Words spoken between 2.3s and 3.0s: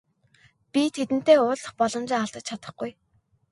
чадахгүй.